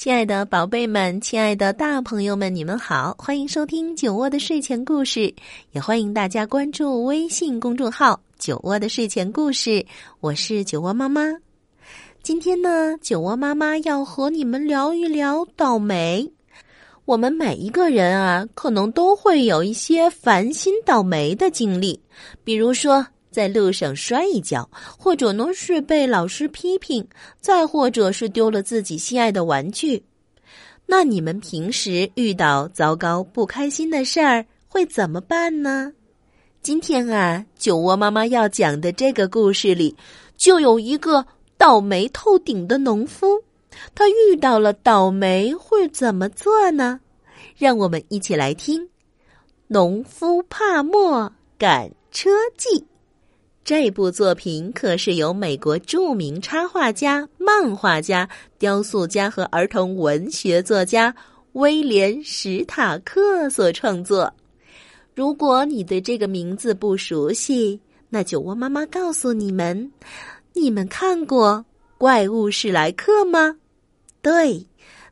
[0.00, 5.34] 亲爱的宝贝们，亲爱的大朋友们，你们好，欢迎收听酒窝的睡前故事，
[5.72, 9.84] 也欢迎大家关注微信公众号“酒窝的睡前故事”。
[10.20, 11.36] 我是酒窝妈妈。
[12.22, 16.32] 今天呢，酒窝妈妈要和你们聊一聊倒霉。
[17.04, 22.00] 我们每一个人啊，可能都会有一些烦心倒霉的经历，
[22.42, 23.06] 比如说。
[23.30, 27.06] 在路上摔一跤，或者呢是被老师批评，
[27.40, 30.02] 再或者是丢了自己心爱的玩具。
[30.86, 35.92] 那你们平时遇到糟糕不开心的事儿会怎么办呢？
[36.62, 39.96] 今天啊，酒窝妈妈要讲的这个故事里，
[40.36, 41.24] 就有一个
[41.56, 43.42] 倒霉透顶的农夫，
[43.94, 47.00] 他遇到了倒霉会怎么做呢？
[47.56, 48.82] 让我们一起来听
[49.68, 52.68] 《农夫帕默赶车记》。
[53.62, 61.14] 这部作品可是由美国著名插画家、漫画家、雕塑家和儿童文学作家
[61.52, 64.32] 威廉·史塔克所创作。
[65.14, 69.92] 如果你对这个名字不熟悉，那酒窝妈妈告诉你们：
[70.52, 71.52] 你们看过
[71.98, 73.56] 《怪物史莱克》吗？
[74.22, 74.66] 对，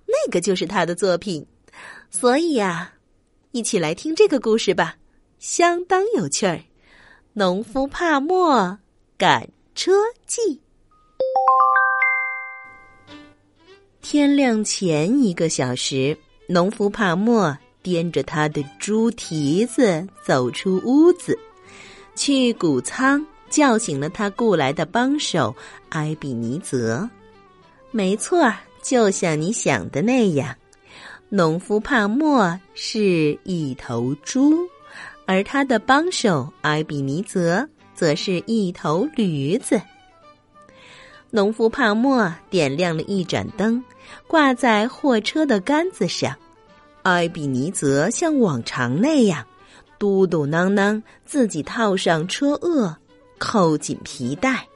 [0.07, 1.47] 那个就是他的作品。
[2.11, 2.93] 所以呀，
[3.53, 4.97] 一起来听这个故事吧，
[5.39, 6.61] 相当有趣儿。
[7.35, 8.77] 农夫帕默
[9.17, 9.93] 赶车
[10.27, 10.59] 记。
[14.01, 16.17] 天亮前一个小时，
[16.49, 21.39] 农夫帕默掂着他的猪蹄子走出屋子，
[22.17, 25.55] 去谷仓叫醒了他雇来的帮手
[25.91, 27.09] 埃比尼泽。
[27.93, 28.53] 没错，
[28.83, 30.57] 就像你想的那样，
[31.29, 34.59] 农夫帕默是一头猪。
[35.29, 39.79] 而他的帮手埃比尼泽则是一头驴子。
[41.29, 43.85] 农夫帕默点亮了一盏灯，
[44.27, 46.35] 挂在货车的杆子上。
[47.03, 49.45] 埃比尼泽像往常那样，
[49.99, 52.97] 嘟嘟囔囔，自己套上车轭，
[53.37, 54.67] 扣紧皮带。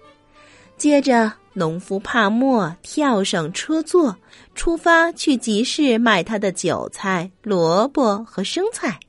[0.77, 4.15] 接着，农夫帕默跳上车座，
[4.55, 9.01] 出发去集市买他的韭菜、萝卜和生菜。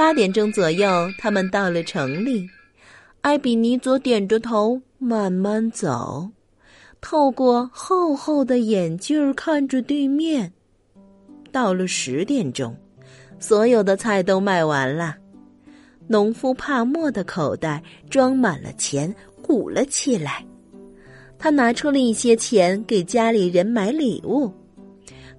[0.00, 0.88] 八点钟左右，
[1.18, 2.48] 他们到了城里。
[3.20, 6.26] 艾比尼佐点着头，慢慢走，
[7.02, 10.50] 透过厚厚的眼镜看着地面。
[11.52, 12.74] 到了十点钟，
[13.38, 15.16] 所有的菜都卖完了。
[16.06, 20.42] 农夫帕默的口袋装满了钱，鼓了起来。
[21.38, 24.50] 他拿出了一些钱给家里人买礼物。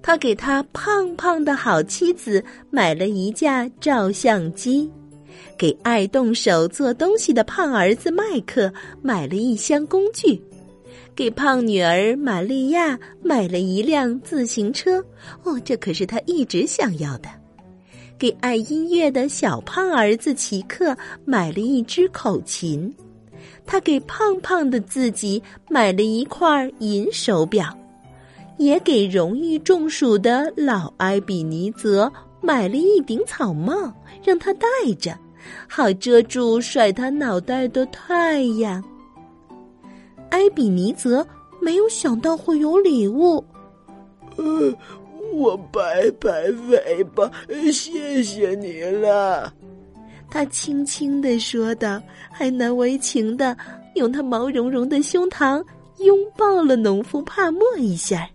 [0.02, 4.90] 他给他胖胖的好妻子买了一架照相机，
[5.56, 8.70] 给爱动手做东西的胖儿子麦克
[9.00, 10.42] 买了一箱工具，
[11.14, 15.02] 给胖女儿玛利亚买了一辆自行车。
[15.44, 17.28] 哦，这可是他一直想要的。
[18.18, 22.92] 给爱音乐的小胖儿子奇克买了一支口琴，
[23.64, 27.76] 他给胖胖的自己买了一块银手表。
[28.58, 33.92] 也给容易中暑的老埃比尼泽买了一顶草帽，
[34.24, 34.66] 让他戴
[34.98, 35.16] 着，
[35.68, 38.82] 好遮住甩他脑袋的太阳。
[40.30, 41.26] 埃比尼泽
[41.60, 43.44] 没有想到会有礼物，
[44.36, 44.74] 呃，
[45.34, 47.30] 我摆摆尾巴，
[47.70, 49.52] 谢谢你了。
[50.30, 53.56] 他轻轻的说道，还难为情的
[53.94, 55.62] 用他毛茸茸的胸膛
[55.98, 58.26] 拥抱了农夫帕默一下。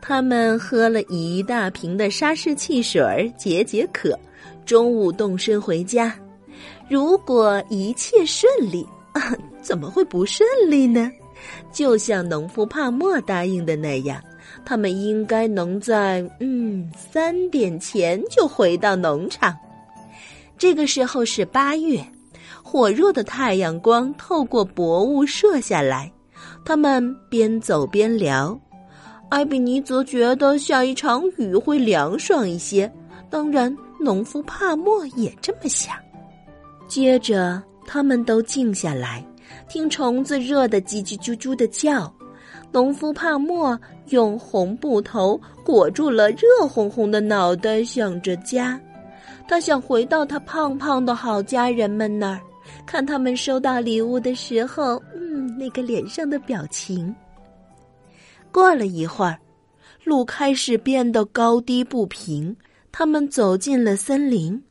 [0.00, 4.18] 他们喝了一大瓶的沙士汽水解解渴，
[4.64, 6.14] 中午动身回家。
[6.88, 11.10] 如果一切顺利，啊， 怎么会不顺利呢？
[11.72, 14.20] 就像农夫帕默答应的那样，
[14.64, 19.56] 他们应该能在嗯三点前就回到农场。
[20.58, 22.04] 这个时候是八月，
[22.62, 26.12] 火热的太阳光透过薄雾射下来，
[26.64, 28.58] 他们边走边聊。
[29.30, 32.90] 艾比尼则觉得下一场雨会凉爽一些，
[33.30, 35.96] 当然，农夫帕默也这么想。
[36.88, 39.24] 接着，他们都静下来，
[39.68, 42.12] 听虫子热得叽叽啾啾的叫。
[42.72, 43.78] 农夫帕默
[44.08, 48.80] 用红布头裹住了热烘烘的脑袋，想着家。
[49.46, 52.40] 他想回到他胖胖的好家人们那儿，
[52.84, 57.14] 看他们收到礼物的时候，嗯，那个脸上的表情。
[58.52, 59.38] 过了一会儿，
[60.04, 62.56] 路开始变得高低不平，
[62.92, 64.62] 他们走进了森林。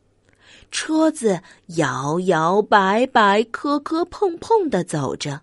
[0.72, 1.40] 车子
[1.78, 5.42] 摇摇摆摆、磕磕碰碰的走着，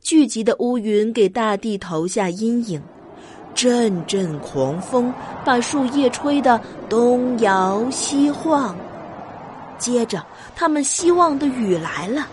[0.00, 2.82] 聚集的乌云给大地投下阴影，
[3.54, 8.76] 阵阵狂风把树叶吹得东摇西晃。
[9.78, 10.24] 接着，
[10.56, 12.26] 他们希望的雨来了，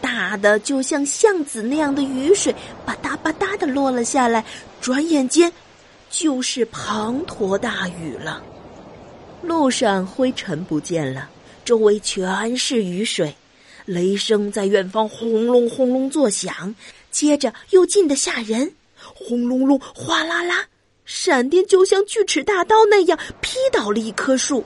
[0.00, 2.52] 大的就像橡子那样的雨水，
[2.84, 4.44] 吧嗒吧嗒的落了下来。
[4.80, 5.52] 转眼间，
[6.10, 8.42] 就是滂沱大雨了。
[9.42, 11.28] 路上灰尘不见了。
[11.64, 13.34] 周围全是雨水，
[13.84, 16.74] 雷声在远方轰隆轰隆作响，
[17.10, 20.66] 接着又近得吓人，轰隆隆，哗啦啦，
[21.04, 24.64] 闪电就像锯齿大刀那样劈倒了一棵树。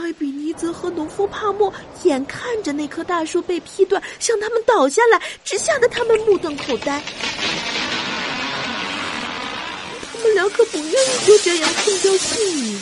[0.00, 7.02] 艾比尼泽和农夫帕默眼看着那棵大树被劈断，向他们倒下来，只吓得他们目瞪口呆。
[10.12, 12.80] 他们俩可不愿意就这样空掉性命。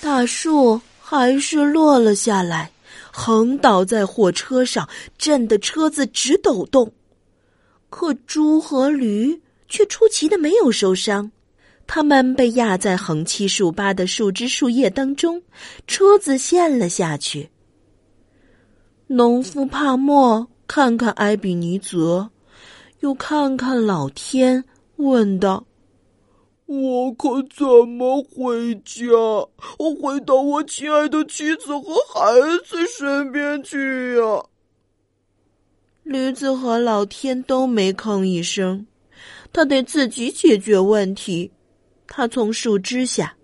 [0.00, 0.80] 大树。
[1.04, 2.72] 还是落了下来，
[3.10, 4.88] 横倒在火车上，
[5.18, 6.90] 震得车子直抖动。
[7.90, 11.30] 可猪和驴却出奇的没有受伤，
[11.94, 15.42] 它们被压在横七竖八的树枝树叶当中，
[15.86, 17.50] 车子陷了下去。
[19.08, 22.30] 农夫帕默看看埃比尼泽，
[23.00, 24.64] 又看看老天，
[24.96, 25.66] 问道。
[26.64, 29.04] 我可怎么回家？
[29.76, 32.32] 我回到我亲爱的妻子和孩
[32.64, 34.42] 子身边去呀！
[36.04, 38.86] 驴子和老天都没吭一声，
[39.52, 41.52] 他得自己解决问题。
[42.14, 43.34] 他从树枝下，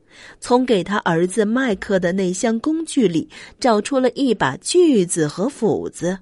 [0.40, 3.26] 从给他儿子麦克的那箱工具里
[3.58, 6.18] 找出了一把锯子和斧子。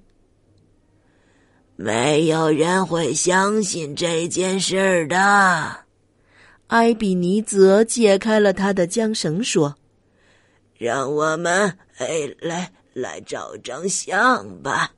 [1.74, 5.76] 没有人会相信这件事的。
[6.68, 9.74] 埃比尼泽解开了他的缰绳，说
[10.78, 14.92] ：“让我们哎来来照张相吧。”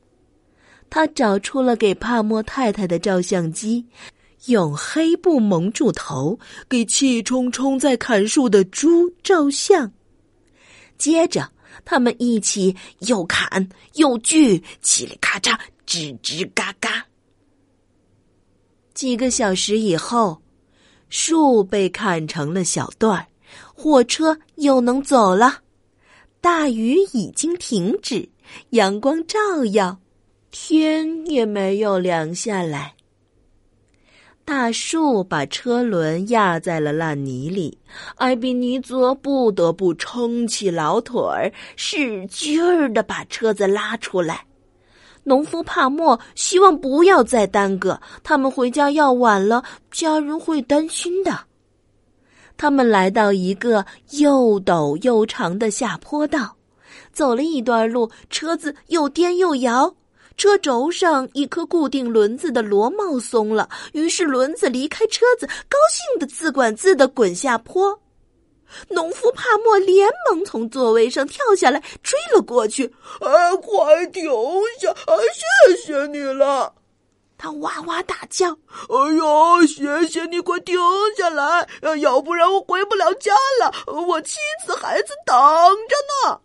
[0.90, 3.86] 他找出了给帕默太太的照相机，
[4.46, 6.38] 用黑布蒙住头，
[6.68, 9.92] 给气冲冲在砍树的猪照相。
[10.96, 11.50] 接着，
[11.84, 17.06] 他们一起又砍又锯，嘁里咔嚓，吱吱嘎嘎。
[18.94, 20.40] 几个小时以后。
[21.10, 23.26] 树被砍成了小段儿，
[23.72, 25.62] 火车又能走了。
[26.38, 28.28] 大雨已经停止，
[28.72, 29.98] 阳光照耀，
[30.50, 32.94] 天也没有凉下来。
[34.48, 37.76] 大树把车轮压在了烂泥里，
[38.16, 44.46] 艾比尼泽不得不撑起老腿儿，使劲儿的把车子拉出来。
[45.22, 51.38] 农夫帕默希望不要再耽搁，他们回家要晚了，家人会担心的。
[52.56, 56.56] 他们来到一个又陡又长的下坡道，
[57.12, 59.94] 走了一段路，车子又颠又摇，
[60.38, 68.00] 车轴上一颗固定轮子的螺帽松了，于是轮子离开车子，高兴的自管自的滚下坡。
[68.88, 72.86] 农夫帕莫连忙从座位上跳下来，追了过去。
[73.20, 74.30] “啊，快停
[74.78, 74.90] 下！
[74.90, 75.16] 啊，
[75.66, 76.72] 谢谢你了！”
[77.36, 78.50] 他哇哇大叫。
[78.90, 80.38] “哎呦，谢谢你！
[80.40, 80.76] 快停
[81.16, 81.66] 下来，
[82.00, 83.72] 要不然我回不了家了。
[84.06, 84.36] 我妻
[84.66, 86.40] 子孩子等着呢。”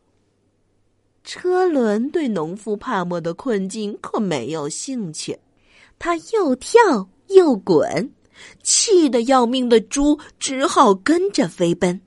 [1.24, 5.40] 车轮对农夫帕默的困境可没有兴趣，
[5.98, 8.12] 他又跳又滚，
[8.62, 12.02] 气得要命的猪只好跟着飞奔。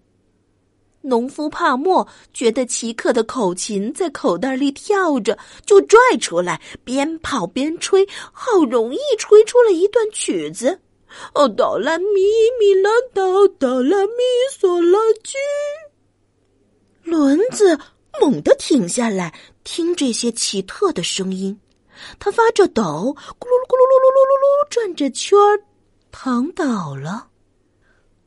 [1.01, 10.81] 农夫帕默觉得奇克的口琴在口袋里跳着，就拽出来，边跑边吹，好容易吹出了一段曲子：
[11.33, 12.05] 哦，哆来咪
[12.59, 14.23] 咪啦哆，哆来咪
[14.59, 15.39] 嗦啦居。
[17.05, 17.79] 轮子
[18.21, 19.33] 猛地停下来，
[19.65, 21.59] 听这些奇特的声音，
[22.19, 25.61] 他发着抖，咕噜噜咕噜噜噜噜噜噜转着圈儿，
[26.11, 27.29] 躺倒了。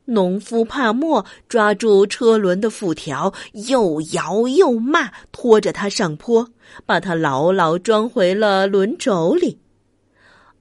[0.06, 3.32] 农夫帕默抓住车轮的辐条，
[3.68, 6.48] 又摇又骂，拖着它上坡，
[6.86, 9.60] 把它牢牢装回了轮轴里。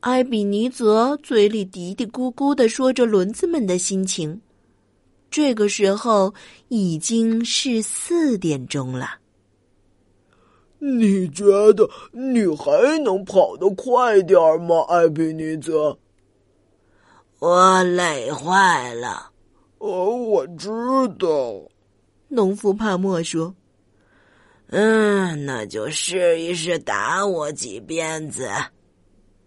[0.00, 4.40] 埃比尼泽嘴里嘀嘀咕咕的说着轮子们的心情。
[5.30, 6.34] 这个时候
[6.68, 9.18] 已经是四点钟了。
[10.78, 15.98] 你觉得你还能跑得快点吗，艾比尼泽？
[17.40, 19.30] 我累坏了。
[19.78, 20.68] 哦，我知
[21.18, 21.62] 道。
[22.28, 23.54] 农夫帕莫说
[24.70, 28.48] ：“嗯，那就试一试打我几鞭子。”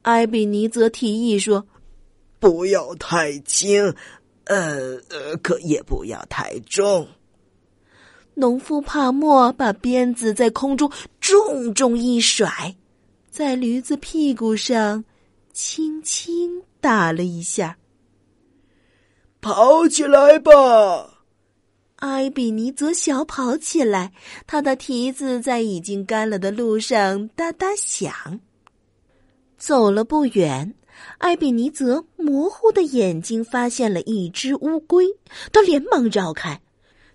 [0.04, 1.66] 艾比尼泽提议说
[2.40, 3.94] ：“不要太轻，
[4.46, 7.08] 呃呃，可也不要太重。”
[8.36, 12.76] 农夫帕莫把鞭子在空中重重一甩，
[13.30, 15.04] 在驴子屁股上
[15.52, 17.78] 轻轻打了一下。
[19.42, 21.26] 跑起来吧！
[21.98, 24.12] 埃比尼泽小跑起来，
[24.48, 28.40] 他的蹄子在已经干了的路上哒哒响。
[29.58, 30.74] 走了不远，
[31.20, 35.05] 埃比尼泽模糊的眼睛发现了一只乌龟，
[35.51, 36.62] 他连忙绕开，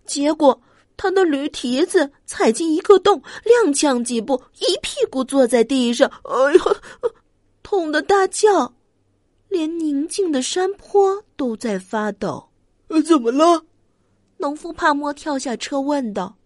[0.05, 0.61] 结果
[0.97, 6.61] 他的驴蹄子踩进一个洞，踉跄几步，一屁股坐在地上，哎呀，
[7.63, 8.75] 痛得大叫，
[9.49, 12.49] 连宁静的山坡都在发抖。
[13.05, 13.65] 怎么了？
[14.39, 16.37] 农夫帕莫跳下车问道：“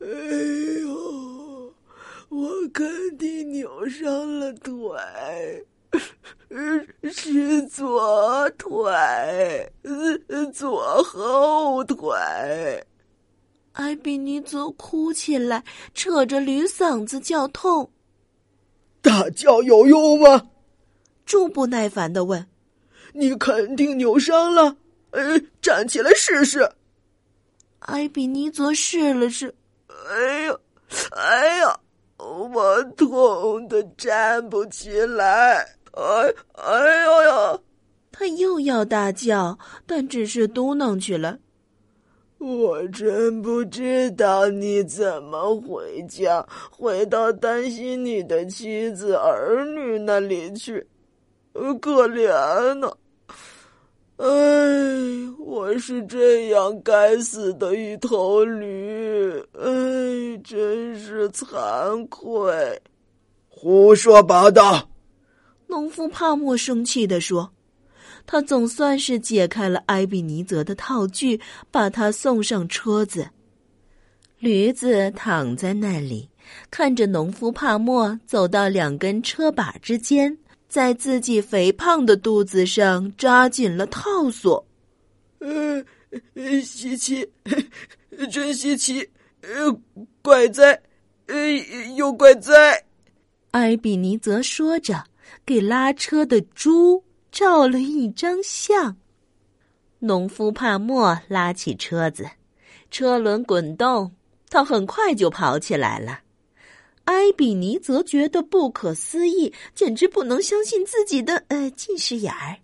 [0.00, 0.08] 哎
[0.80, 1.74] 呦，
[2.30, 4.80] 我肯定扭伤了腿，
[7.10, 9.72] 是左腿，
[10.52, 12.08] 左后腿。”
[13.72, 17.90] 艾比尼泽哭起来，扯着驴嗓子叫痛。
[19.02, 20.50] 大叫有用吗？
[21.26, 22.46] 猪不耐烦的问
[23.12, 24.76] ：“你肯定扭伤了，
[25.10, 26.70] 呃，站起来试试。”
[27.80, 29.54] 艾比尼泽试了试，
[29.88, 30.56] 哎呀，
[31.10, 31.80] 哎呀，
[32.16, 35.66] 我痛的站不起来！
[35.96, 37.58] 哎，哎呦呀！
[38.10, 41.38] 他又要大叫，但只是嘟囔起来
[42.38, 50.86] ：“我真不知道你怎么回家，回到担心你的妻子儿女那里去，
[51.80, 52.92] 可怜呢。”
[54.16, 54.26] 哎，
[55.38, 59.40] 我是这样该死的一头驴！
[59.58, 62.80] 哎，真是惭愧！
[63.48, 64.88] 胡说八道！
[65.74, 67.52] 农夫帕默生气地说
[68.26, 73.28] ：“他总算是解开了埃比尼泽的套具，把他送上车子。
[74.38, 76.30] 驴子躺在那里，
[76.70, 80.38] 看着农夫帕默走到两根车把之间。”
[80.68, 84.66] 在自己肥胖的肚子上扎紧了套索，
[85.38, 85.84] 呃，
[86.64, 87.24] 稀奇，
[88.28, 89.08] 真稀奇，
[89.42, 89.80] 呃，
[90.20, 90.82] 怪哉，
[91.26, 91.36] 呃，
[91.94, 92.84] 又怪哉。
[93.52, 95.04] 埃比尼泽说着，
[95.46, 98.96] 给拉车的猪照了一张相。
[99.98, 102.28] 农夫帕默拉起车子，
[102.90, 104.14] 车轮滚动，
[104.48, 106.20] 他很快就跑起来了。
[107.04, 112.56] 埃比尼则觉得不可思议，简直不能相信自己的呃近视眼儿。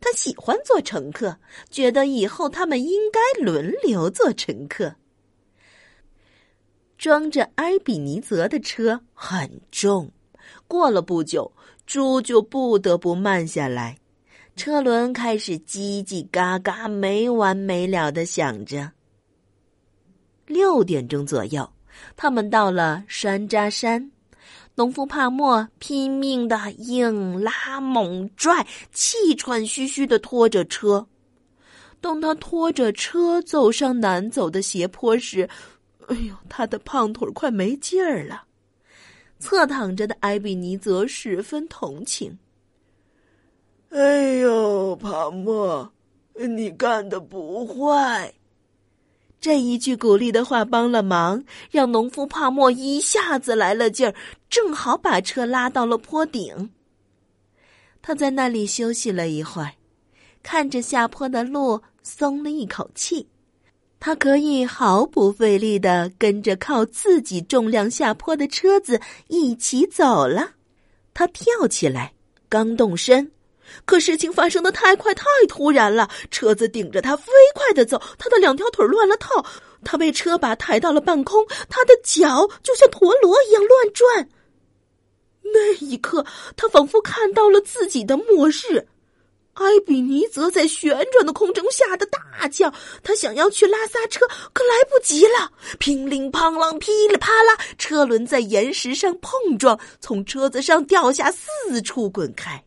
[0.00, 1.38] 他喜欢做乘客，
[1.70, 4.94] 觉得以后他们应该轮流做乘客。
[6.98, 10.10] 装着埃比尼泽的车很重，
[10.66, 11.50] 过了不久，
[11.88, 13.96] 猪就不得不慢下来，
[14.56, 18.92] 车轮开始叽叽嘎嘎没完没了的响着。
[20.44, 21.66] 六点钟左右。
[22.14, 24.12] 他们到了山楂山，
[24.74, 31.04] 农夫帕莫拼命的硬拉猛拽，气喘吁吁的拖着车。
[32.02, 35.48] 当他拖着车走上难走的斜坡时，
[36.06, 38.44] 哎呦，他的胖腿快没劲儿了。
[39.38, 42.38] 侧躺着的埃比尼则十分同情。
[43.90, 45.90] 哎呦，帕莫，
[46.34, 48.34] 你干的不坏。
[49.40, 54.14] 这一句鼓励的话帮了忙，让农夫帕莫一下子来了劲儿，
[54.50, 56.70] 正好把车拉到了坡顶。
[58.02, 59.72] 他在那里休息了一会儿，
[60.42, 63.28] 看着下坡的路，松了一口气。
[64.00, 70.52] 他可以毫不费力的跟着靠自己重量下坡的车子一起走了。
[71.12, 72.12] 他跳起来，
[72.48, 73.30] 刚动身。
[73.84, 79.44] 可事情发生的太快太突然了，车子顶着他飞快的走，他的两条腿乱了套，
[79.84, 84.28] 他被车把抬到了半空，他的脚就像陀螺一样乱转。
[85.42, 86.24] 那一刻，
[86.56, 88.86] 他仿佛看到了自己的末日。
[89.58, 92.72] 埃比尼则在旋转的空中吓得大叫，
[93.02, 102.62] 他想要去拉刹车，可来不及了，乒铃乓啷，噼里啪啦，车轮在岩石上碰撞，从车子上掉下，四处滚开。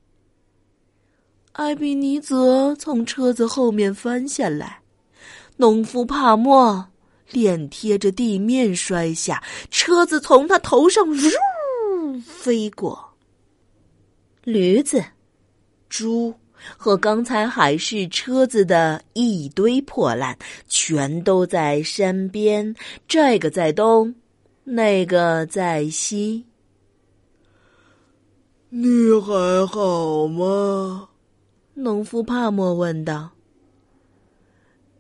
[1.54, 4.82] 艾比尼泽从车子后面翻下来，
[5.58, 6.86] 农夫帕默
[7.30, 13.14] 脸贴着地面摔下，车子从他头上呜飞过。
[14.44, 15.04] 驴子、
[15.88, 16.34] 猪
[16.78, 20.38] 和刚才还是车子的一堆破烂，
[20.68, 22.74] 全都在山边。
[23.08, 24.14] 这个在东，
[24.64, 26.46] 那个在西。
[28.70, 31.10] 你还好吗？
[31.74, 33.30] 农夫帕默问道。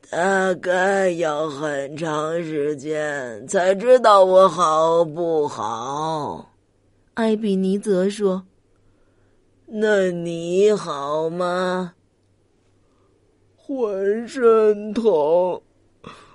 [0.09, 6.51] 大概要很长时间才知道我好不好。
[7.13, 8.43] 艾比尼泽说
[9.73, 11.93] ：“那你好吗？”
[13.55, 15.03] 浑身疼，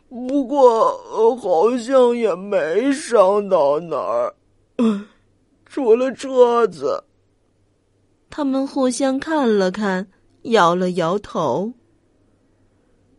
[0.09, 4.35] 不过好像也没伤到哪儿，
[5.67, 7.05] 除了车子。
[8.31, 10.09] 他们互相看了看，
[10.45, 11.75] 摇了摇头。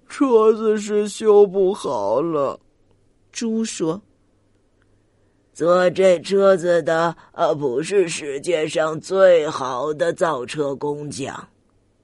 [0.07, 2.59] 车子是修不好了，
[3.31, 4.01] 猪说
[5.57, 11.47] ：“坐这车子的，呃，不是世界上最好的造车工匠。”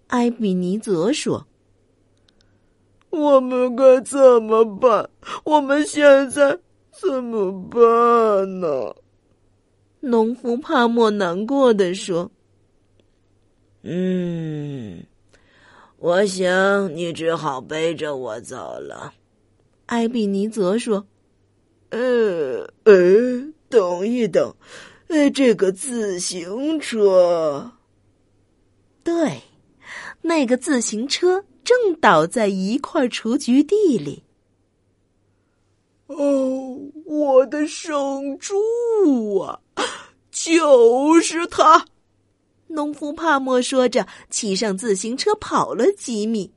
[0.09, 1.45] 埃比尼泽说
[3.11, 5.07] ：“我们该怎么办？
[5.43, 6.57] 我们现在
[6.91, 8.95] 怎么办呢？”
[10.01, 12.31] 农夫帕默难过的说
[13.85, 15.03] ：“嗯。”
[16.01, 19.13] 我想你只好背着我走了，
[19.85, 21.05] 埃比尼泽说
[21.93, 24.51] ：“呃呃，等一等，
[25.09, 27.71] 呃，这个自行车，
[29.03, 29.39] 对，
[30.23, 34.23] 那个自行车正倒在一块雏菊地里。
[36.07, 39.59] 哦，我的圣猪啊，
[40.31, 41.85] 就是它！”
[42.67, 46.51] 农夫帕默说着，骑上自行车跑了几米。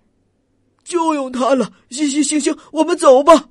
[0.83, 3.51] 就用它了，行行行行，我们走吧。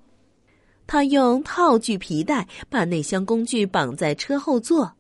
[0.88, 4.94] 他用套具皮带把那箱工具绑在车后座，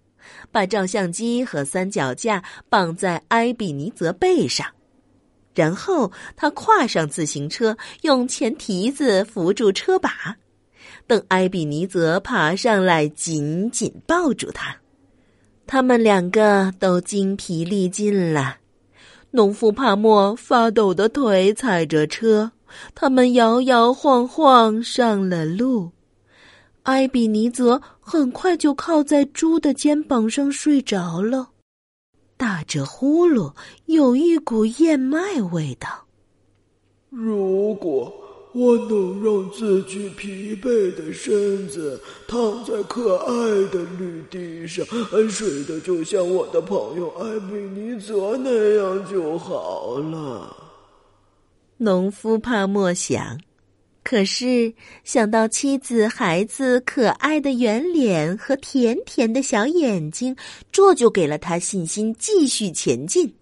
[0.51, 4.65] 把照相机和三脚架绑在埃比尼泽背上，
[5.53, 10.35] 然后他跨上自行车，用前蹄子扶住车把，
[11.05, 14.75] 等埃比尼泽爬上来，紧紧抱住他。
[15.67, 18.57] 他们两个都精疲力尽了，
[19.31, 22.51] 农夫帕莫发抖的腿踩着车，
[22.93, 25.91] 他们摇摇晃晃上了路。
[26.83, 31.49] 埃比尼泽很快就靠在猪的肩膀上睡着了，
[32.37, 33.53] 打着呼噜，
[33.85, 36.05] 有一股燕麦味道。
[37.09, 38.13] 如果。
[38.57, 43.27] 我能让自己疲惫的身子躺在可爱
[43.67, 44.85] 的绿地上，
[45.29, 50.55] 睡得就像我的朋友艾比尼泽那样就好了。
[51.77, 53.39] 农夫怕莫想，
[54.03, 60.35] 可是想到妻子、孩子可爱的圆脸和甜甜的小眼睛，
[60.71, 63.33] 这就给了他信心，继续前进。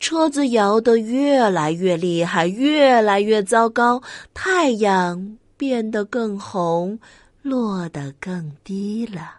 [0.00, 4.02] 车子摇得越来越厉害，越来越糟糕。
[4.34, 6.98] 太阳变得更红，
[7.42, 9.36] 落得更低了。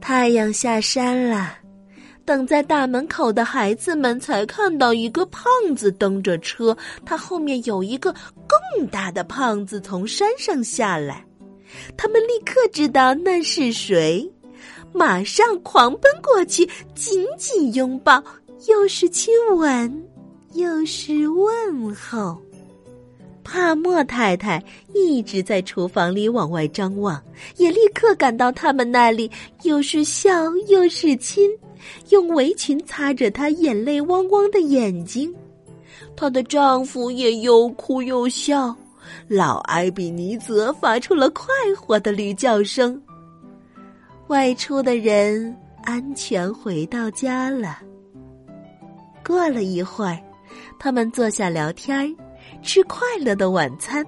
[0.00, 1.58] 太阳下山了，
[2.30, 8.14] 等在大门口的孩子们才看到一个胖子蹬着车，他后面有一个
[8.46, 11.26] 更大的胖子从山上下来。
[11.96, 14.32] 他们立刻知道那是谁。
[14.92, 16.64] 马上狂奔过去，
[16.94, 18.22] 紧紧拥抱，
[18.68, 20.08] 又是亲吻，
[20.52, 22.40] 又是问候。
[23.42, 24.62] 帕莫太太
[24.94, 27.20] 一直在厨房里往外张望，
[27.56, 29.28] 也立刻赶到他们那里，
[29.64, 30.30] 又是笑
[30.68, 31.50] 又是亲，
[32.10, 35.34] 用围裙擦着她眼泪汪汪的眼睛。
[36.16, 38.74] 她的丈夫也又哭又笑，
[39.28, 41.46] 老埃比尼泽发出了快
[41.78, 43.00] 活的驴叫声。
[44.28, 47.78] 外出的人安全回到家了。
[49.26, 50.18] 过了一会儿，
[50.78, 52.14] 他们坐下聊天
[52.62, 54.04] 吃快乐的晚餐。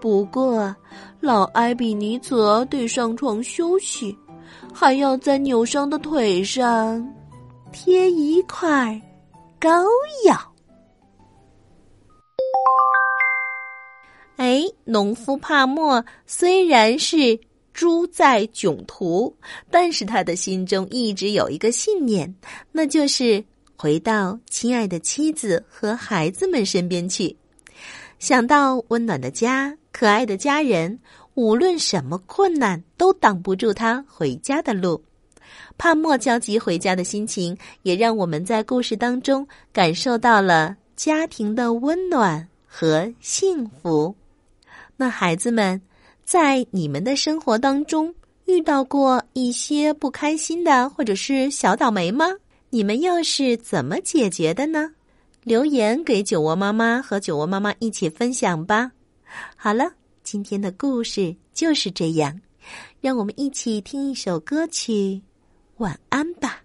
[0.00, 0.74] 不过，
[1.20, 4.16] 老埃比尼泽得上床休息，
[4.72, 7.06] 还要在扭伤的腿上
[7.72, 9.00] 贴一块
[9.60, 9.70] 膏
[10.26, 10.52] 药。
[14.36, 17.38] 哎，农夫帕默虽然是。
[17.74, 19.34] 猪在囧途，
[19.70, 22.32] 但是他的心中一直有一个信念，
[22.70, 23.42] 那就是
[23.78, 27.34] 回到亲爱的妻子和孩子们身边去。
[28.18, 30.98] 想到温暖的家、可爱的家人，
[31.34, 35.02] 无论什么困难都挡不住他回家的路。
[35.78, 44.14] 帕莫焦急回家的心情，也让我们在故事当中感受到了家庭的温暖和幸福。
[44.96, 45.80] 那孩子们。
[46.24, 48.14] 在你们的生活当中
[48.46, 52.26] 遇到过一些不开心的或者是小倒霉吗？
[52.70, 54.92] 你们又是怎么解决的呢？
[55.42, 58.92] 留言给酒窝妈妈和酒窝妈妈一起分享吧。
[59.56, 59.92] 好了，
[60.32, 62.40] 今天的故事就是这样，
[63.02, 65.20] 让我们一起听一首歌曲，
[65.76, 66.61] 晚安吧。